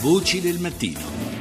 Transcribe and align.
Voci 0.00 0.40
del 0.40 0.58
mattino. 0.58 1.31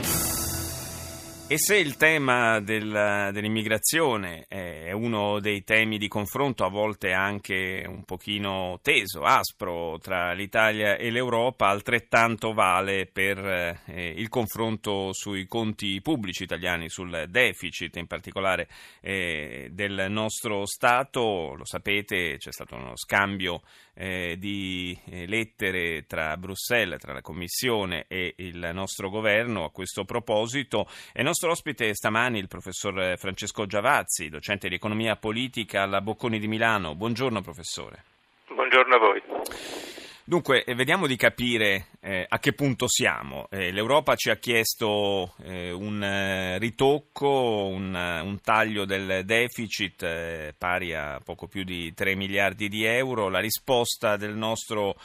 E 1.52 1.58
se 1.58 1.76
il 1.76 1.98
tema 1.98 2.62
del, 2.62 3.30
dell'immigrazione 3.34 4.46
è 4.48 4.94
uno 4.94 5.42
dei 5.42 5.66
temi 5.66 5.98
di 5.98 6.08
confronto, 6.08 6.64
a 6.64 6.70
volte 6.70 7.12
anche 7.12 7.84
un 7.86 8.06
pochino 8.06 8.80
teso, 8.82 9.24
aspro 9.24 10.00
tra 10.00 10.32
l'Italia 10.32 10.96
e 10.96 11.10
l'Europa, 11.10 11.68
altrettanto 11.68 12.54
vale 12.54 13.06
per 13.06 13.38
eh, 13.86 14.14
il 14.16 14.30
confronto 14.30 15.12
sui 15.12 15.46
conti 15.46 16.00
pubblici 16.00 16.44
italiani, 16.44 16.88
sul 16.88 17.26
deficit 17.28 17.98
in 17.98 18.08
particolare 18.08 18.70
eh, 19.02 19.68
del 19.74 20.06
nostro 20.08 20.66
Stato. 20.66 21.54
Lo 21.56 21.66
sapete, 21.66 22.38
c'è 22.38 22.54
stato 22.54 22.76
uno 22.76 22.96
scambio 22.96 23.62
eh, 23.94 24.38
di 24.38 24.98
eh, 25.10 25.28
lettere 25.28 26.06
tra 26.08 26.38
Bruxelles, 26.38 26.98
tra 26.98 27.12
la 27.12 27.22
Commissione 27.22 28.06
e 28.08 28.36
il 28.38 28.70
nostro 28.72 29.10
governo 29.10 29.66
a 29.66 29.72
questo 29.72 30.06
proposito. 30.06 30.88
E 31.12 31.22
nostro 31.24 31.41
ospite 31.50 31.94
stamani 31.94 32.40
il 32.40 32.48
professor 32.48 33.18
Francesco 33.18 33.66
Giavazzi, 33.66 34.30
docente 34.30 34.70
di 34.70 34.76
economia 34.76 35.16
politica 35.16 35.82
alla 35.82 36.02
Bocconi 36.02 36.40
di 36.40 36.48
Milano. 36.48 36.96
Buongiorno 36.96 37.42
professore. 37.42 38.04
Buongiorno 38.48 38.96
a 38.96 39.00
voi. 39.00 39.91
Dunque, 40.24 40.64
eh, 40.64 40.76
vediamo 40.76 41.08
di 41.08 41.16
capire 41.16 41.88
eh, 42.00 42.26
a 42.30 42.38
che 42.38 42.54
punto 42.54 42.88
siamo. 42.88 43.48
Eh, 43.50 43.72
L'Europa 43.72 44.16
ci 44.16 44.30
ha 44.30 44.36
chiesto 44.36 45.34
eh, 45.44 45.72
un 45.72 46.02
eh, 46.04 46.60
ritocco, 46.60 47.66
un, 47.66 47.94
un, 47.94 48.40
taglio 48.42 48.86
del 48.86 49.26
deficit 49.26 50.04
eh, 50.04 50.54
pari 50.56 50.94
a 50.94 51.20
poco 51.24 51.48
più 51.48 51.64
di 51.64 51.92
3 51.94 52.14
miliardi 52.14 52.70
di 52.70 52.84
euro. 52.86 53.30
La 53.30 53.40
risposta 53.40 54.16
del 54.16 54.36
nostro 54.36 54.96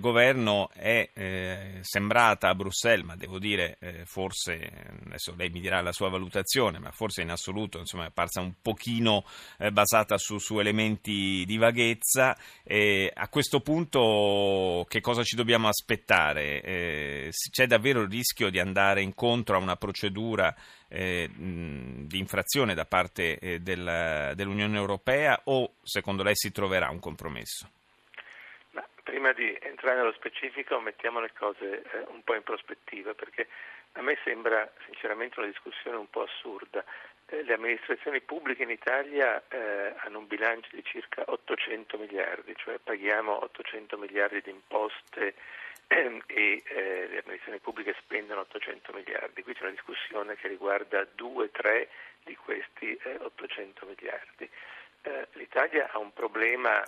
governo 0.00 0.70
è 0.72 1.10
sembrata 1.82 2.48
a 2.48 2.54
Bruxelles, 2.54 3.04
ma 3.04 3.16
devo 3.16 3.38
dire, 3.38 3.78
forse, 4.04 4.70
adesso 5.06 5.34
lei 5.36 5.50
mi 5.50 5.60
dirà 5.60 5.80
la 5.80 5.92
sua 5.92 6.08
valutazione, 6.08 6.78
ma 6.78 6.90
forse 6.90 7.22
in 7.22 7.30
assoluto 7.30 7.78
insomma, 7.78 8.04
è 8.04 8.06
apparsa 8.08 8.40
un 8.40 8.54
pochino 8.60 9.24
basata 9.72 10.18
su, 10.18 10.38
su, 10.38 10.58
elementi 10.58 11.44
di 11.46 11.56
vaghezza. 11.56 12.36
a 13.14 13.28
questo 13.28 13.60
punto 13.60 14.57
che 14.88 15.00
cosa 15.00 15.22
ci 15.22 15.36
dobbiamo 15.36 15.68
aspettare? 15.68 16.60
Eh, 16.62 17.30
c'è 17.50 17.66
davvero 17.66 18.00
il 18.00 18.08
rischio 18.08 18.50
di 18.50 18.58
andare 18.58 19.02
incontro 19.02 19.56
a 19.56 19.60
una 19.60 19.76
procedura 19.76 20.54
eh, 20.88 21.28
di 21.30 22.18
infrazione 22.18 22.74
da 22.74 22.84
parte 22.84 23.38
eh, 23.38 23.60
del, 23.60 24.32
dell'Unione 24.34 24.76
Europea 24.76 25.40
o 25.44 25.74
secondo 25.82 26.22
lei 26.22 26.34
si 26.36 26.52
troverà 26.52 26.88
un 26.90 27.00
compromesso? 27.00 27.70
Ma 28.72 28.86
prima 29.02 29.32
di 29.32 29.56
entrare 29.60 29.96
nello 29.96 30.12
specifico 30.12 30.80
mettiamo 30.80 31.20
le 31.20 31.32
cose 31.36 31.82
eh, 31.82 32.04
un 32.08 32.22
po' 32.22 32.34
in 32.34 32.42
prospettiva 32.42 33.14
perché 33.14 33.48
a 33.92 34.02
me 34.02 34.16
sembra 34.24 34.70
sinceramente 34.84 35.38
una 35.40 35.48
discussione 35.48 35.96
un 35.96 36.08
po' 36.08 36.22
assurda. 36.22 36.84
Eh, 37.30 37.42
le 37.42 37.54
amministrazioni 37.54 38.22
pubbliche 38.22 38.62
in 38.62 38.70
Italia 38.70 39.42
eh, 39.48 39.92
hanno 39.98 40.20
un 40.20 40.26
bilancio 40.26 40.70
di 40.72 40.82
circa 40.82 41.24
800 41.26 41.98
miliardi, 41.98 42.54
cioè 42.56 42.78
paghiamo 42.78 43.44
800 43.44 43.98
miliardi 43.98 44.40
di 44.40 44.50
imposte 44.50 45.34
ehm, 45.88 46.22
e 46.26 46.62
eh, 46.64 47.06
le 47.08 47.18
amministrazioni 47.18 47.58
pubbliche 47.58 47.94
spendono 48.00 48.40
800 48.40 48.92
miliardi. 48.94 49.42
Qui 49.42 49.52
c'è 49.52 49.62
una 49.62 49.72
discussione 49.72 50.36
che 50.36 50.48
riguarda 50.48 51.06
2-3 51.18 51.88
di 52.24 52.34
questi 52.36 52.98
800 53.18 53.84
eh, 53.84 53.88
miliardi. 53.88 54.50
Eh, 55.02 55.28
L'Italia 55.32 55.90
ha 55.92 55.98
un 55.98 56.14
problema 56.14 56.82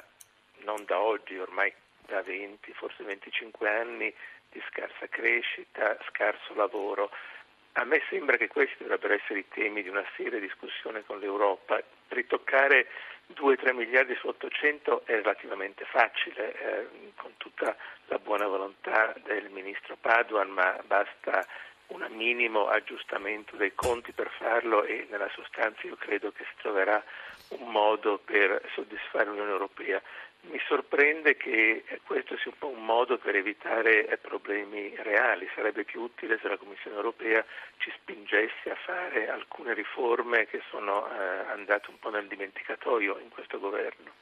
non 0.63 0.85
da 0.87 1.01
oggi, 1.01 1.37
ormai 1.37 1.71
da 2.07 2.23
20, 2.23 2.73
forse 2.73 3.05
25 3.05 3.69
anni 3.69 4.15
di 4.51 4.63
scarsa 4.71 5.07
crescita, 5.07 5.99
scarso 6.09 6.55
lavoro. 6.55 7.11
A 7.75 7.85
me 7.85 8.03
sembra 8.09 8.37
che 8.37 8.49
questi 8.49 8.77
dovrebbero 8.79 9.15
essere 9.15 9.41
i 9.41 9.49
temi 9.49 9.83
di 9.83 9.89
una 9.89 10.05
seria 10.17 10.41
discussione 10.41 11.05
con 11.07 11.21
l'Europa. 11.21 11.81
Ritoccare 12.09 12.89
2-3 13.35 13.75
miliardi 13.75 14.15
su 14.17 14.27
800 14.27 15.03
è 15.05 15.13
relativamente 15.13 15.85
facile, 15.85 16.53
eh, 16.53 16.87
con 17.17 17.33
tutta 17.37 17.77
la 18.07 18.19
buona 18.19 18.47
volontà 18.47 19.15
del 19.25 19.51
ministro 19.51 19.97
Paduan, 20.01 20.49
ma 20.51 20.77
basta 20.85 21.47
un 21.89 22.07
minimo 22.11 22.67
aggiustamento 22.69 23.57
dei 23.57 23.75
conti 23.75 24.13
per 24.13 24.31
farlo 24.31 24.85
e 24.85 25.07
nella 25.11 25.31
sostanza 25.35 25.87
io 25.87 25.97
credo 25.97 26.33
che 26.33 26.45
si 26.45 26.55
troverà 26.61 27.03
un 27.51 27.71
modo 27.71 28.19
per 28.19 28.63
soddisfare 28.75 29.27
l'Unione 29.27 29.51
Europea. 29.51 30.01
Mi 30.43 30.61
sorprende 30.67 31.37
che 31.37 31.85
questo 32.05 32.37
sia 32.39 32.51
un 32.51 32.59
po' 32.59 32.69
un 32.69 32.85
modo 32.85 33.19
per 33.19 33.37
evitare 33.37 34.07
eh, 34.07 34.17
problemi 34.17 34.95
reali, 34.97 35.49
sarebbe 35.55 35.85
più 35.85 36.01
utile 36.01 36.39
se 36.41 36.49
la 36.49 36.57
Commissione 36.57 36.97
europea 36.97 37.45
ci 37.77 37.93
spingesse 38.01 38.71
a 38.71 38.77
fare 38.77 39.29
alcune 39.29 39.75
riforme 39.75 40.47
che 40.47 40.63
sono 40.71 41.07
eh, 41.07 41.51
andate 41.53 41.91
un 41.91 41.99
po' 41.99 42.11
nel 42.11 42.27
dimenticatoio 42.27 43.19
in 43.19 43.29
questo 43.29 43.59
governo. 43.59 44.13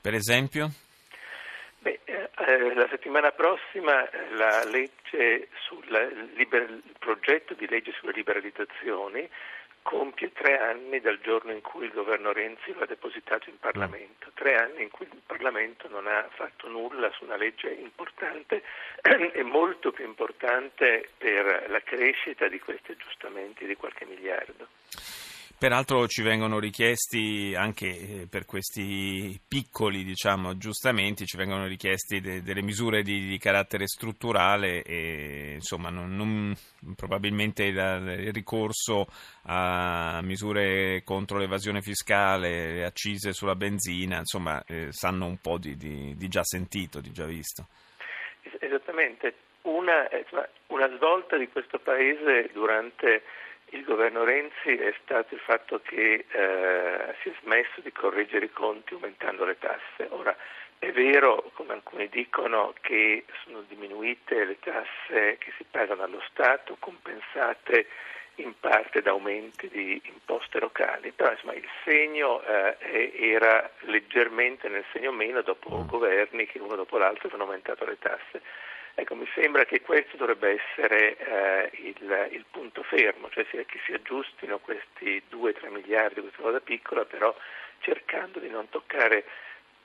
Per 0.00 0.14
esempio? 0.14 0.68
Beh, 1.78 2.00
eh, 2.04 2.30
eh 2.34 2.74
la 2.74 2.86
settimana 2.88 3.32
prossima 3.32 4.08
la 4.30 4.64
legge 4.64 5.48
sul 5.66 5.84
liber, 6.34 6.62
il 6.70 6.94
progetto 6.98 7.52
di 7.54 7.66
legge 7.68 7.92
sulle 7.98 8.12
liberalizzazioni 8.12 9.28
compie 9.84 10.32
tre 10.32 10.58
anni 10.58 10.98
dal 10.98 11.20
giorno 11.20 11.52
in 11.52 11.60
cui 11.60 11.84
il 11.84 11.92
governo 11.92 12.32
Renzi 12.32 12.72
lo 12.72 12.80
ha 12.80 12.86
depositato 12.86 13.50
in 13.50 13.58
Parlamento, 13.58 14.30
tre 14.32 14.56
anni 14.56 14.82
in 14.82 14.90
cui 14.90 15.06
il 15.10 15.20
Parlamento 15.24 15.88
non 15.88 16.06
ha 16.06 16.26
fatto 16.32 16.68
nulla 16.68 17.12
su 17.12 17.24
una 17.24 17.36
legge 17.36 17.68
importante 17.70 18.62
e 19.02 19.42
molto 19.42 19.92
più 19.92 20.04
importante 20.04 21.10
per 21.18 21.66
la 21.68 21.80
crescita 21.82 22.48
di 22.48 22.58
questi 22.58 22.92
aggiustamenti 22.92 23.66
di 23.66 23.76
qualche 23.76 24.06
miliardo. 24.06 24.68
Peraltro 25.56 26.08
ci 26.08 26.22
vengono 26.22 26.58
richiesti 26.58 27.54
anche 27.56 27.86
eh, 27.86 28.26
per 28.28 28.44
questi 28.44 29.40
piccoli 29.48 30.02
diciamo, 30.02 30.50
aggiustamenti, 30.50 31.26
ci 31.26 31.36
vengono 31.36 31.66
richiesti 31.66 32.20
de- 32.20 32.42
delle 32.42 32.60
misure 32.60 33.02
di-, 33.02 33.26
di, 33.26 33.38
carattere 33.38 33.86
strutturale 33.86 34.82
e 34.82 35.52
insomma 35.54 35.90
non, 35.90 36.14
non, 36.14 36.54
probabilmente 36.96 37.64
il, 37.64 37.76
il, 38.18 38.32
ricorso 38.32 39.06
a 39.44 40.20
misure 40.22 41.02
contro 41.04 41.38
l'evasione 41.38 41.80
fiscale, 41.82 42.72
le 42.72 42.84
accise 42.84 43.32
sulla 43.32 43.54
benzina, 43.54 44.18
insomma 44.18 44.62
eh, 44.66 44.88
sanno 44.90 45.26
un 45.26 45.38
po' 45.38 45.58
di, 45.58 45.76
di, 45.76 46.14
di, 46.16 46.28
già 46.28 46.42
sentito, 46.42 47.00
di 47.00 47.12
già 47.12 47.26
visto. 47.26 47.68
Esattamente, 48.58 49.34
una, 49.62 50.08
una 50.66 50.88
svolta 50.96 51.38
di 51.38 51.48
questo 51.48 51.78
Paese 51.78 52.50
durante 52.52 53.22
il 53.74 53.84
governo 53.84 54.24
Renzi 54.24 54.76
è 54.76 54.94
stato 55.02 55.34
il 55.34 55.40
fatto 55.40 55.80
che 55.82 56.24
eh, 56.28 57.14
si 57.22 57.28
è 57.28 57.32
smesso 57.42 57.80
di 57.80 57.90
correggere 57.92 58.46
i 58.46 58.52
conti 58.52 58.94
aumentando 58.94 59.44
le 59.44 59.58
tasse. 59.58 60.06
Ora 60.10 60.34
è 60.78 60.92
vero, 60.92 61.50
come 61.54 61.72
alcuni 61.72 62.08
dicono, 62.08 62.72
che 62.80 63.24
sono 63.42 63.62
diminuite 63.66 64.44
le 64.44 64.58
tasse 64.60 65.38
che 65.38 65.52
si 65.56 65.64
pagano 65.68 66.02
allo 66.02 66.22
Stato, 66.30 66.76
compensate 66.78 67.86
in 68.36 68.52
parte 68.58 69.00
da 69.00 69.10
aumenti 69.10 69.68
di 69.68 70.00
imposte 70.04 70.58
locali, 70.58 71.12
però 71.12 71.30
insomma, 71.30 71.54
il 71.54 71.68
segno 71.84 72.42
eh, 72.42 73.12
era 73.16 73.70
leggermente 73.80 74.68
nel 74.68 74.84
segno 74.92 75.12
meno 75.12 75.42
dopo 75.42 75.76
mm. 75.76 75.86
governi 75.86 76.46
che 76.46 76.58
uno 76.58 76.74
dopo 76.74 76.98
l'altro 76.98 77.28
hanno 77.32 77.44
aumentato 77.44 77.84
le 77.84 77.98
tasse. 77.98 78.42
Ecco, 78.96 79.16
mi 79.16 79.28
sembra 79.34 79.64
che 79.64 79.80
questo 79.80 80.16
dovrebbe 80.16 80.60
essere 80.60 81.16
eh, 81.16 81.70
il, 81.82 82.28
il, 82.30 82.44
punto 82.48 82.84
fermo, 82.84 83.28
cioè 83.30 83.44
che 83.44 83.66
si 83.84 83.92
aggiustino 83.92 84.58
questi 84.58 85.20
2-3 85.32 85.68
miliardi, 85.70 86.20
questa 86.20 86.42
cosa 86.42 86.60
piccola, 86.60 87.04
però 87.04 87.34
cercando 87.80 88.38
di 88.38 88.48
non 88.48 88.68
toccare 88.68 89.24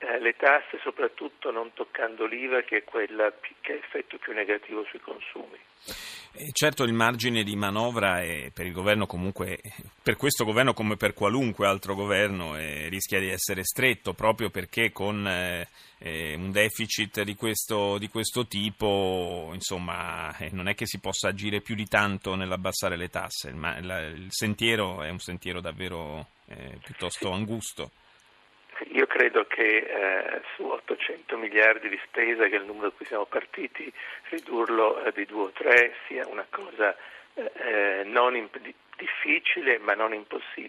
eh, 0.02 0.18
le 0.18 0.34
tasse, 0.34 0.78
soprattutto 0.82 1.50
non 1.50 1.74
toccando 1.74 2.24
l'IVA 2.24 2.62
che 2.62 2.78
è 2.78 2.84
quella 2.84 3.30
che 3.60 3.72
ha 3.72 3.76
effetto 3.76 4.16
più 4.16 4.32
negativo 4.32 4.82
sui 4.84 4.98
consumi. 4.98 5.58
Eh, 6.32 6.50
certo 6.52 6.84
il 6.84 6.94
margine 6.94 7.42
di 7.42 7.54
manovra 7.54 8.22
è 8.22 8.50
per 8.50 8.64
il 8.64 8.72
governo 8.72 9.04
comunque, 9.04 9.60
per 10.02 10.16
questo 10.16 10.46
governo 10.46 10.72
come 10.72 10.96
per 10.96 11.12
qualunque 11.12 11.66
altro 11.66 11.94
governo 11.94 12.56
eh, 12.56 12.88
rischia 12.88 13.20
di 13.20 13.28
essere 13.28 13.62
stretto 13.62 14.14
proprio 14.14 14.48
perché 14.48 14.90
con 14.90 15.26
eh, 15.26 15.68
eh 15.98 16.34
un 16.34 16.50
deficit 16.50 17.20
di 17.22 17.34
questo, 17.34 17.98
di 17.98 18.08
questo 18.08 18.46
tipo 18.46 19.50
insomma 19.52 20.34
eh, 20.38 20.48
non 20.50 20.68
è 20.68 20.74
che 20.74 20.86
si 20.86 20.98
possa 20.98 21.28
agire 21.28 21.60
più 21.60 21.74
di 21.74 21.86
tanto 21.86 22.36
nell'abbassare 22.36 22.96
le 22.96 23.08
tasse, 23.08 23.52
ma 23.52 23.78
la, 23.82 24.00
il 24.06 24.28
sentiero 24.30 25.02
è 25.02 25.10
un 25.10 25.18
sentiero 25.18 25.60
davvero 25.60 26.26
piuttosto 26.82 27.30
angusto. 27.30 27.92
Io 28.88 29.06
credo 29.06 29.46
che 29.46 29.76
eh, 29.78 30.40
su 30.54 30.64
800 30.64 31.36
miliardi 31.36 31.88
di 31.88 32.00
spesa, 32.06 32.46
che 32.48 32.56
è 32.56 32.58
il 32.58 32.64
numero 32.64 32.88
da 32.88 32.94
cui 32.96 33.06
siamo 33.06 33.26
partiti, 33.26 33.92
ridurlo 34.30 35.04
eh, 35.04 35.12
di 35.12 35.26
2 35.26 35.42
o 35.42 35.50
3 35.50 35.94
sia 36.06 36.26
una 36.26 36.46
cosa 36.48 36.96
eh, 37.34 38.02
non 38.04 38.36
imp- 38.36 38.58
difficile 38.96 39.78
ma 39.78 39.94
non 39.94 40.12
impossibile. 40.12 40.59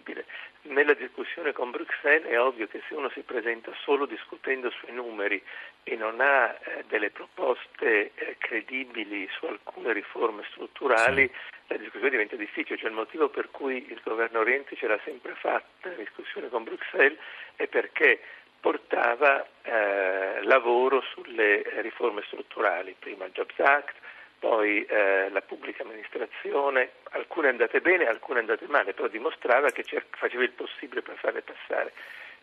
Nella 0.72 0.94
discussione 0.94 1.52
con 1.52 1.70
Bruxelles 1.70 2.30
è 2.30 2.40
ovvio 2.40 2.66
che 2.66 2.82
se 2.88 2.96
uno 2.96 3.10
si 3.10 3.20
presenta 3.24 3.74
solo 3.84 4.06
discutendo 4.06 4.70
sui 4.70 4.94
numeri 4.94 5.42
e 5.84 5.98
non 5.98 6.22
ha 6.22 6.48
eh, 6.48 6.86
delle 6.88 7.10
proposte 7.10 8.12
eh, 8.16 8.38
credibili 8.38 9.28
su 9.38 9.48
alcune 9.48 9.92
riforme 9.92 10.44
strutturali, 10.52 11.30
la 11.68 11.76
discussione 11.76 12.12
diventa 12.12 12.38
difficile. 12.38 12.78
Cioè 12.78 12.88
il 12.88 12.96
motivo 12.96 13.28
per 13.28 13.52
cui 13.52 13.86
il 13.92 14.00
governo 14.02 14.44
Renzi 14.44 14.78
ce 14.78 14.88
l'ha 14.88 15.00
sempre 15.04 15.36
fatta 15.36 15.90
in 15.90 15.98
discussione 15.98 16.48
con 16.48 16.64
Bruxelles 16.64 17.20
è 17.58 17.68
perché 17.68 18.22
portava 18.62 19.46
eh, 19.64 20.42
lavoro 20.44 21.02
sulle 21.02 21.64
riforme 21.82 22.24
strutturali, 22.28 22.96
prima 22.98 23.26
il 23.26 23.34
Jobs 23.34 23.60
Act, 23.60 23.96
poi 24.42 24.84
eh, 24.86 25.30
la 25.30 25.42
pubblica 25.42 25.84
amministrazione, 25.84 26.94
alcune 27.12 27.50
andate 27.50 27.80
bene, 27.80 28.08
alcune 28.08 28.40
andate 28.40 28.66
male, 28.66 28.94
però 28.94 29.08
dimostrava 29.08 29.70
che 29.70 29.86
faceva 30.10 30.42
il 30.42 30.50
possibile 30.50 31.04
per 31.04 31.16
farle 31.18 31.44
passare. 31.44 31.94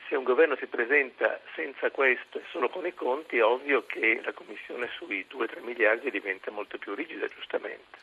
Se 0.06 0.14
un 0.14 0.22
governo 0.22 0.54
si 0.54 0.66
presenta 0.66 1.40
senza 1.56 1.90
questo 1.90 2.38
e 2.38 2.42
solo 2.50 2.68
con 2.68 2.86
i 2.86 2.94
conti, 2.94 3.38
è 3.38 3.44
ovvio 3.44 3.84
che 3.84 4.20
la 4.22 4.32
Commissione 4.32 4.88
sui 4.96 5.26
2-3 5.28 5.60
miliardi 5.64 6.12
diventa 6.12 6.52
molto 6.52 6.78
più 6.78 6.94
rigida, 6.94 7.26
giustamente. 7.26 7.98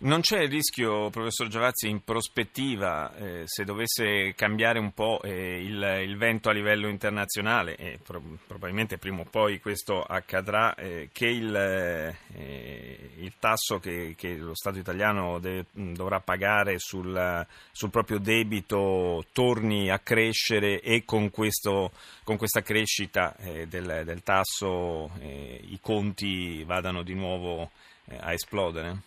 Non 0.00 0.20
c'è 0.20 0.42
il 0.42 0.48
rischio, 0.48 1.10
professor 1.10 1.48
Giavazzi, 1.48 1.88
in 1.88 2.04
prospettiva, 2.04 3.12
eh, 3.16 3.42
se 3.46 3.64
dovesse 3.64 4.32
cambiare 4.36 4.78
un 4.78 4.92
po' 4.92 5.20
eh, 5.24 5.60
il, 5.60 6.04
il, 6.06 6.16
vento 6.16 6.48
a 6.48 6.52
livello 6.52 6.86
internazionale, 6.86 7.74
e 7.74 7.98
pro- 8.00 8.22
probabilmente 8.46 8.96
prima 8.96 9.22
o 9.22 9.24
poi 9.24 9.58
questo 9.58 10.04
accadrà, 10.04 10.76
eh, 10.76 11.08
che 11.12 11.26
il, 11.26 11.52
eh, 11.52 13.10
il 13.16 13.32
tasso 13.40 13.80
che, 13.80 14.14
che, 14.16 14.36
lo 14.36 14.54
Stato 14.54 14.78
italiano 14.78 15.40
deve, 15.40 15.64
dovrà 15.72 16.20
pagare 16.20 16.78
sul, 16.78 17.44
sul, 17.72 17.90
proprio 17.90 18.18
debito 18.18 19.24
torni 19.32 19.90
a 19.90 19.98
crescere 19.98 20.80
e 20.80 21.04
con, 21.04 21.28
questo, 21.30 21.90
con 22.22 22.36
questa 22.36 22.62
crescita 22.62 23.34
eh, 23.38 23.66
del, 23.66 24.02
del, 24.04 24.22
tasso 24.22 25.10
i 25.20 25.78
conti 25.82 26.62
vadano 26.62 27.02
di 27.02 27.14
nuovo 27.14 27.72
a 28.20 28.32
esplodere? 28.32 29.06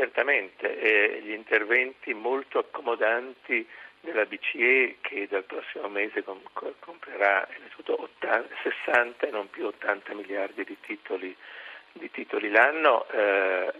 Certamente, 0.00 0.78
eh, 0.80 1.20
gli 1.20 1.32
interventi 1.32 2.14
molto 2.14 2.58
accomodanti 2.58 3.68
della 4.00 4.24
BCE 4.24 4.96
che 5.02 5.28
dal 5.28 5.44
prossimo 5.44 5.90
mese 5.90 6.24
com- 6.24 6.40
comprerà 6.78 7.46
80, 7.84 8.48
60 8.62 9.26
e 9.26 9.30
non 9.30 9.50
più 9.50 9.66
80 9.66 10.14
miliardi 10.14 10.64
di 10.64 10.74
titoli, 10.80 11.36
di 11.92 12.10
titoli 12.10 12.48
l'anno 12.48 13.06
eh, 13.10 13.70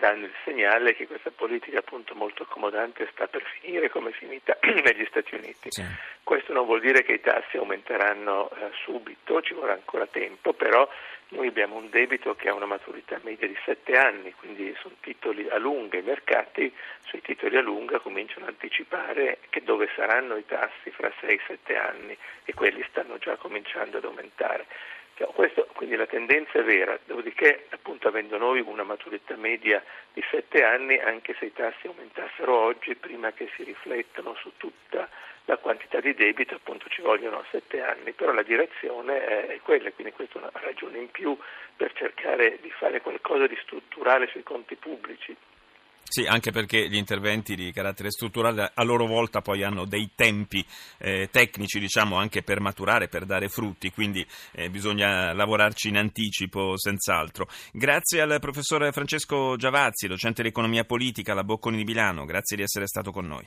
danno 0.00 0.24
il 0.24 0.34
segnale 0.44 0.96
che 0.96 1.06
questa 1.06 1.30
politica 1.30 1.78
appunto 1.78 2.16
molto 2.16 2.42
accomodante 2.42 3.08
sta 3.12 3.28
per 3.28 3.44
finire 3.60 3.88
come 3.88 4.10
è 4.10 4.12
finita 4.12 4.58
negli 4.82 5.06
Stati 5.06 5.36
Uniti. 5.36 5.68
Sì. 5.70 5.84
Questo 6.24 6.52
non 6.52 6.64
vuol 6.64 6.80
dire 6.80 7.04
che 7.04 7.12
i 7.12 7.20
tassi 7.20 7.56
aumenteranno 7.56 8.50
eh, 8.50 8.70
subito, 8.82 9.40
ci 9.42 9.54
vorrà 9.54 9.74
ancora 9.74 10.06
tempo, 10.06 10.52
però 10.52 10.88
noi 11.28 11.46
abbiamo 11.46 11.76
un 11.76 11.88
debito 11.90 12.34
che 12.34 12.48
ha 12.48 12.54
una 12.54 12.66
maturità 12.66 13.20
media 13.22 13.46
di 13.46 13.56
7 13.64 13.96
anni, 13.96 14.32
quindi 14.34 14.74
sono 14.80 14.94
titoli 15.00 15.48
a 15.48 15.58
lunga, 15.58 15.96
i 15.96 16.02
mercati 16.02 16.72
sui 17.04 17.20
titoli 17.20 17.56
a 17.56 17.62
lunga 17.62 18.00
cominciano 18.00 18.46
a 18.46 18.48
anticipare 18.48 19.38
che 19.48 19.62
dove 19.62 19.88
saranno 19.94 20.36
i 20.36 20.46
tassi 20.46 20.90
fra 20.90 21.12
6-7 21.20 21.76
anni 21.76 22.16
e 22.44 22.54
quelli 22.54 22.84
stanno 22.88 23.18
già 23.18 23.36
cominciando 23.36 23.98
ad 23.98 24.04
aumentare. 24.04 24.66
Questo, 25.26 25.68
quindi 25.74 25.96
la 25.96 26.06
tendenza 26.06 26.58
è 26.58 26.62
vera, 26.62 26.98
dopodiché 27.04 27.66
appunto 27.70 28.08
avendo 28.08 28.36
noi 28.36 28.60
una 28.60 28.82
maturità 28.82 29.36
media 29.36 29.82
di 30.12 30.22
7 30.30 30.62
anni, 30.62 30.98
anche 30.98 31.34
se 31.38 31.46
i 31.46 31.52
tassi 31.52 31.86
aumentassero 31.86 32.58
oggi, 32.58 32.94
prima 32.94 33.32
che 33.32 33.48
si 33.54 33.62
riflettano 33.62 34.34
su 34.34 34.52
tutta 34.56 35.08
la 35.46 35.56
quantità 35.56 36.00
di 36.00 36.14
debito, 36.14 36.54
appunto 36.54 36.88
ci 36.88 37.00
vogliono 37.00 37.44
7 37.50 37.82
anni, 37.82 38.12
però 38.12 38.32
la 38.32 38.42
direzione 38.42 39.46
è 39.46 39.60
quella, 39.62 39.90
quindi 39.92 40.12
questa 40.12 40.38
è 40.38 40.42
una 40.42 40.50
ragione 40.54 40.98
in 40.98 41.10
più 41.10 41.36
per 41.76 41.92
cercare 41.92 42.58
di 42.60 42.70
fare 42.70 43.00
qualcosa 43.00 43.46
di 43.46 43.56
strutturale 43.62 44.26
sui 44.28 44.42
conti 44.42 44.76
pubblici. 44.76 45.34
Sì, 46.12 46.24
anche 46.26 46.50
perché 46.50 46.88
gli 46.88 46.96
interventi 46.96 47.54
di 47.54 47.70
carattere 47.70 48.10
strutturale 48.10 48.72
a 48.74 48.82
loro 48.82 49.06
volta 49.06 49.42
poi 49.42 49.62
hanno 49.62 49.84
dei 49.84 50.10
tempi 50.16 50.66
eh, 50.98 51.28
tecnici, 51.30 51.78
diciamo, 51.78 52.16
anche 52.16 52.42
per 52.42 52.58
maturare, 52.58 53.06
per 53.06 53.24
dare 53.24 53.48
frutti, 53.48 53.92
quindi 53.92 54.26
eh, 54.50 54.70
bisogna 54.70 55.32
lavorarci 55.32 55.86
in 55.86 55.98
anticipo, 55.98 56.76
senz'altro. 56.76 57.46
Grazie 57.70 58.22
al 58.22 58.40
professor 58.40 58.92
Francesco 58.92 59.54
Giavazzi, 59.56 60.08
docente 60.08 60.42
di 60.42 60.48
economia 60.48 60.82
politica 60.82 61.30
alla 61.30 61.44
Bocconi 61.44 61.76
di 61.76 61.84
Milano, 61.84 62.24
grazie 62.24 62.56
di 62.56 62.64
essere 62.64 62.88
stato 62.88 63.12
con 63.12 63.28
noi. 63.28 63.46